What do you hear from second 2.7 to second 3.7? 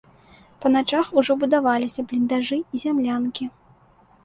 зямлянкі.